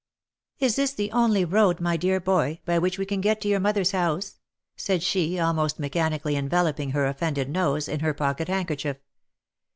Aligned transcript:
"Is 0.67 0.77
this 0.77 0.93
the 0.93 1.11
only 1.11 1.45
road, 1.45 1.79
my 1.79 1.95
dear 1.95 2.19
boy, 2.19 2.59
by 2.65 2.79
which 2.79 2.97
we 2.97 3.05
can 3.05 3.21
get 3.21 3.39
to 3.41 3.47
your 3.47 3.59
mother's 3.59 3.91
house 3.91 4.31
V 4.31 4.35
said 4.77 5.03
she, 5.03 5.37
almost 5.37 5.77
'mechanically 5.77 6.35
enveloping 6.35 6.89
her 6.89 7.05
offended 7.05 7.47
nose, 7.49 7.87
in 7.87 7.99
her 7.99 8.15
pocket 8.15 8.47
handkerchief. 8.47 8.97